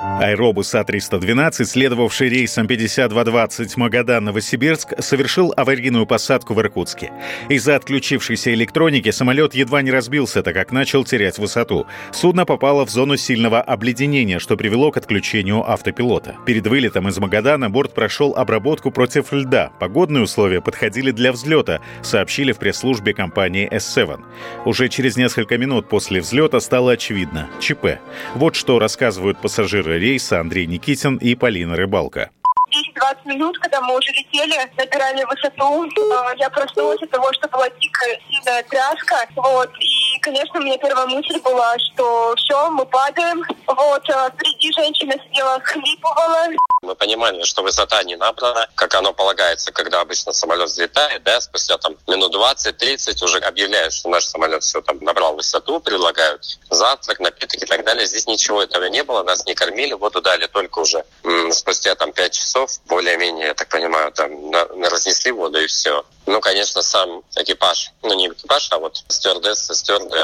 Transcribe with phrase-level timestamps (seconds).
[0.00, 7.12] Аэробус А-312, следовавший рейсом 5220 Магадан-Новосибирск, совершил аварийную посадку в Иркутске.
[7.48, 11.86] Из-за отключившейся электроники самолет едва не разбился, так как начал терять высоту.
[12.12, 16.36] Судно попало в зону сильного обледенения, что привело к отключению автопилота.
[16.44, 19.70] Перед вылетом из Магадана борт прошел обработку против льда.
[19.78, 24.20] Погодные условия подходили для взлета, сообщили в пресс-службе компании S7.
[24.64, 27.98] Уже через несколько минут после взлета стало очевидно– ЧП.
[28.34, 32.30] Вот что рассказывают пассажиры рейса Андрей Никитин и Полина Рыбалка.
[32.74, 37.68] 10-20 минут, когда мы уже летели, набирали высоту, э, я проснулась от того, что была
[37.80, 43.42] дикая сильная тряска, вот, и, конечно, у меня первая мысль была, что все, мы падаем,
[43.66, 46.48] вот, э, впереди женщина сидела, хлипывала,
[46.84, 51.78] мы понимали, что высота не набрана, как оно полагается, когда обычно самолет взлетает, да, спустя
[51.78, 57.62] там минут 20-30 уже объявляют, что наш самолет все там набрал высоту, предлагают завтрак, напиток
[57.62, 58.06] и так далее.
[58.06, 62.12] Здесь ничего этого не было, нас не кормили, воду дали только уже м- спустя там
[62.12, 66.04] 5 часов, более-менее, я так понимаю, там на- разнесли воду и все.
[66.26, 70.18] Ну, конечно, сам экипаж, ну не экипаж, а вот стюардессы, стюарды,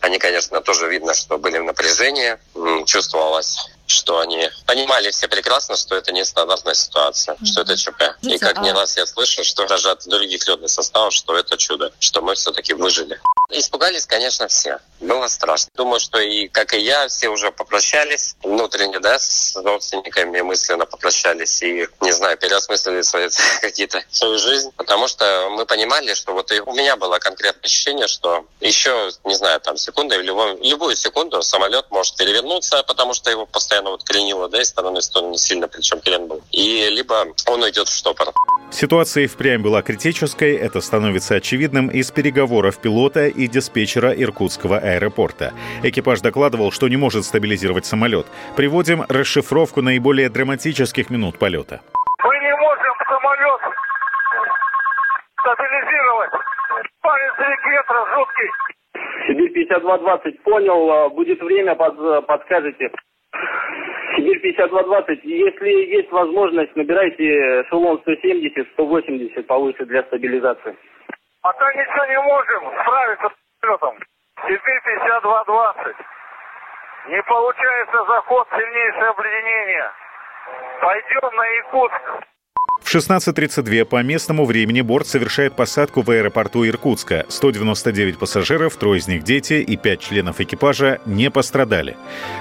[0.00, 2.38] они, конечно, тоже видно, что были в напряжении,
[2.86, 3.56] чувствовалось
[3.92, 7.46] что они понимали все прекрасно, что это нестандартная ситуация, mm-hmm.
[7.46, 8.02] что это ЧП.
[8.22, 12.22] И как не раз я слышу, что от других летных составов, что это чудо, что
[12.22, 13.20] мы все-таки выжили.
[13.52, 14.78] Испугались, конечно, все.
[15.00, 15.68] Было страшно.
[15.74, 21.62] Думаю, что и, как и я, все уже попрощались внутренне, да, с родственниками мысленно попрощались
[21.62, 23.28] и, не знаю, переосмыслили свои
[23.60, 28.08] какие-то свою жизнь, потому что мы понимали, что вот и у меня было конкретное ощущение,
[28.08, 33.30] что еще, не знаю, там секунду или любую, любую секунду самолет может перевернуться, потому что
[33.30, 36.42] его постоянно вот кренило, да, из стороны в сторону сильно, причем крен был.
[36.52, 38.32] И либо он уйдет в штопор.
[38.72, 45.52] Ситуация и впрямь была критической, это становится очевидным из переговоров пилота и диспетчера Иркутского аэропорта.
[45.82, 48.26] Экипаж докладывал, что не может стабилизировать самолет.
[48.56, 51.82] Приводим расшифровку наиболее драматических минут полета.
[52.24, 53.60] Мы не можем самолет
[55.38, 56.30] стабилизировать.
[57.02, 57.34] Палец
[57.66, 58.50] ветра жуткий.
[59.28, 62.90] Сибирь 5220 понял, будет время, под, подскажете.
[64.32, 70.74] Сибирь 5220, если есть возможность, набирайте эшелон 170, 180 повыше для стабилизации.
[71.42, 73.98] Пока ничего не можем справиться с самолетом.
[74.46, 75.96] Сибирь 5220.
[77.08, 79.90] Не получается заход, сильнейшее обледенение.
[80.80, 82.31] Пойдем на Якутск.
[82.92, 87.24] В 16.32 по местному времени борт совершает посадку в аэропорту Иркутска.
[87.26, 91.96] 199 пассажиров, трое из них дети и пять членов экипажа не пострадали.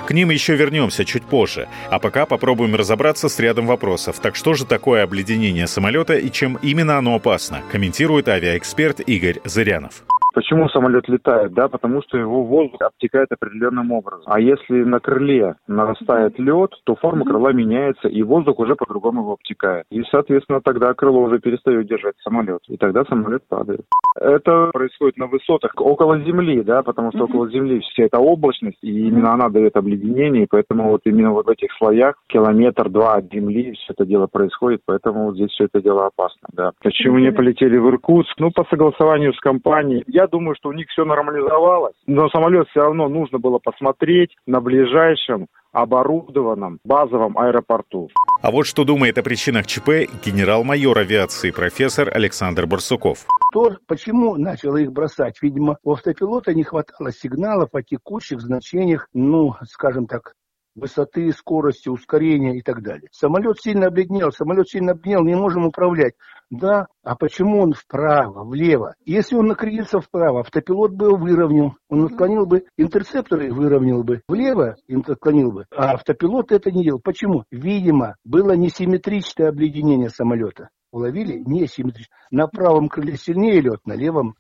[0.06, 1.70] К ним еще вернемся чуть позже.
[1.90, 4.20] А пока попробуем разобраться с рядом вопросов.
[4.20, 10.04] Так что же такое обледенение самолета и чем именно оно опасно, комментирует авиаэксперт Игорь Зырянов.
[10.34, 11.54] Почему самолет летает?
[11.54, 14.24] Да, потому что его воздух обтекает определенным образом.
[14.26, 19.34] А если на крыле нарастает лед, то форма крыла меняется, и воздух уже по-другому его
[19.34, 19.86] обтекает.
[19.90, 23.82] И, соответственно, тогда крыло уже перестает держать самолет, и тогда самолет падает.
[24.16, 29.08] Это происходит на высотах около Земли, да, потому что около Земли вся эта облачность, и
[29.08, 33.74] именно она дает обледенение, и поэтому вот именно вот в этих слоях километр-два от Земли
[33.74, 36.72] все это дело происходит, поэтому вот здесь все это дело опасно, да.
[36.84, 38.40] Почему не полетели в Иркутск?
[38.40, 40.04] Ну, по согласованию с компанией.
[40.08, 44.62] Я думаю, что у них все нормализовалось, но самолет все равно нужно было посмотреть на
[44.62, 48.10] ближайшем оборудованном базовом аэропорту.
[48.42, 53.26] А вот что думает о причинах ЧП генерал-майор авиации профессор Александр Барсуков.
[53.54, 55.42] То, почему начало их бросать?
[55.42, 60.34] Видимо, у автопилота не хватало сигналов о текущих значениях, ну, скажем так,
[60.76, 63.10] высоты, скорости, ускорения и так далее.
[63.12, 66.14] Самолет сильно обледнел, самолет сильно обледнел, не можем управлять.
[66.50, 68.96] Да, а почему он вправо, влево?
[69.06, 74.76] Если он накренился вправо, автопилот бы его выровнял, он отклонил бы интерцепторы, выровнял бы, влево
[75.08, 77.00] отклонил бы, а автопилот это не делал.
[77.00, 77.46] Почему?
[77.52, 80.70] Видимо, было несимметричное обледенение самолета.
[80.92, 81.42] Уловили?
[81.46, 82.14] Несимметрично.
[82.32, 84.36] На правом крыле сильнее лед, на левом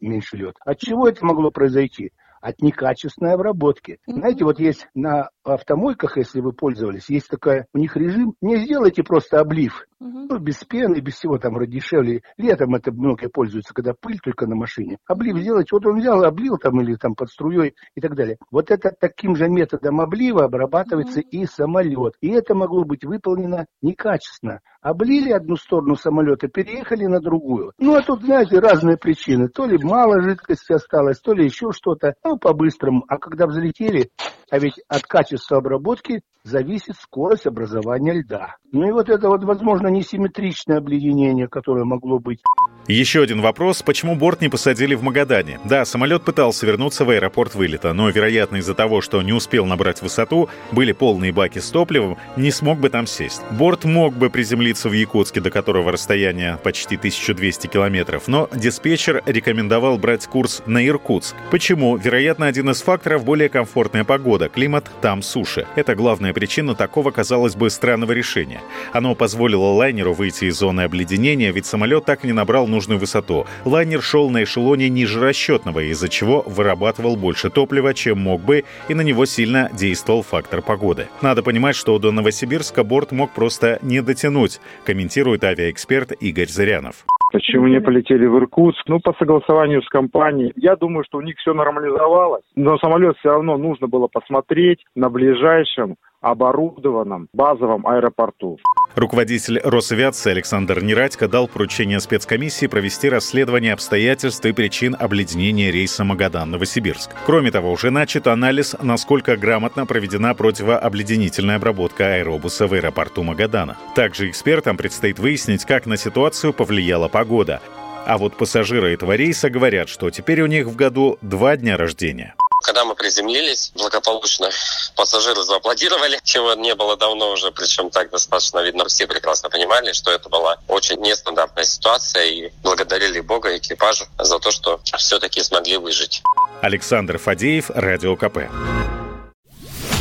[0.00, 0.56] меньше лед.
[0.64, 2.12] От чего это могло произойти?
[2.40, 3.98] От некачественной обработки.
[4.06, 9.02] Знаете, вот есть на автомойках, если вы пользовались, есть такая, у них режим, не сделайте
[9.02, 9.86] просто облив.
[9.98, 12.22] Ну, без пены, без всего там дешевле.
[12.36, 14.98] Летом это многие пользуются, когда пыль только на машине.
[15.06, 18.36] Облив сделать, вот он взял, облил там или там под струей и так далее.
[18.50, 22.14] Вот это таким же методом облива обрабатывается и самолет.
[22.20, 24.60] И это могло быть выполнено некачественно.
[24.86, 27.72] Облили одну сторону самолета, переехали на другую.
[27.80, 29.48] Ну, а тут, знаете, разные причины.
[29.48, 32.14] То ли мало жидкости осталось, то ли еще что-то.
[32.22, 33.04] Ну, по-быстрому.
[33.08, 34.10] А когда взлетели,
[34.48, 38.54] А ведь от качества обработки зависит скорость образования льда.
[38.70, 42.38] Ну и вот это вот, возможно, несимметричное обледенение, которое могло быть.
[42.86, 43.82] Еще один вопрос.
[43.82, 45.58] Почему борт не посадили в Магадане?
[45.64, 50.02] Да, самолет пытался вернуться в аэропорт вылета, но, вероятно, из-за того, что не успел набрать
[50.02, 53.42] высоту, были полные баки с топливом, не смог бы там сесть.
[53.50, 59.98] Борт мог бы приземлиться в Якутске, до которого расстояние почти 1200 километров, но диспетчер рекомендовал
[59.98, 61.34] брать курс на Иркутск.
[61.50, 61.96] Почему?
[61.96, 65.66] Вероятно, один из факторов– более комфортная погода, климат там суше.
[65.76, 68.60] Это главная причина такого, казалось бы, странного решения.
[68.92, 73.46] Оно позволило лайнеру выйти из зоны обледенения, ведь самолет так и не набрал нужную высоту.
[73.64, 78.94] Лайнер шел на эшелоне ниже расчетного, из-за чего вырабатывал больше топлива, чем мог бы, и
[78.94, 81.08] на него сильно действовал фактор погоды.
[81.22, 87.04] Надо понимать, что до Новосибирска борт мог просто не дотянуть, комментирует авиаэксперт Игорь Зырянов.
[87.32, 88.84] Почему не полетели в Иркутск?
[88.86, 90.52] Ну, по согласованию с компанией.
[90.56, 92.44] Я думаю, что у них все нормализовалось.
[92.54, 98.58] Но самолет все равно нужно было посмотреть на ближайшем оборудованном базовом аэропорту.
[98.94, 107.10] Руководитель Росавиации Александр Нерадько дал поручение спецкомиссии провести расследование обстоятельств и причин обледенения рейса Магадан-Новосибирск.
[107.26, 113.76] Кроме того, уже начат анализ, насколько грамотно проведена противообледенительная обработка аэробуса в аэропорту Магадана.
[113.94, 117.60] Также экспертам предстоит выяснить, как на ситуацию повлияла погода.
[118.06, 122.34] А вот пассажиры этого рейса говорят, что теперь у них в году два дня рождения.
[122.64, 124.48] Когда мы приземлились благополучно,
[124.96, 128.86] пассажиры зааплодировали, чего не было давно уже, причем так достаточно видно.
[128.86, 134.50] Все прекрасно понимали, что это была очень нестандартная ситуация и благодарили Бога экипажу за то,
[134.50, 136.22] что все-таки смогли выжить.
[136.62, 138.38] Александр Фадеев, Радио КП.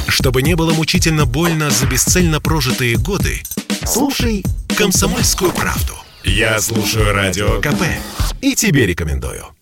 [0.07, 3.43] Чтобы не было мучительно больно за бесцельно прожитые годы,
[3.85, 4.43] слушай
[4.77, 5.93] «Комсомольскую правду».
[6.23, 7.83] Я слушаю Радио КП
[8.41, 9.54] и тебе рекомендую.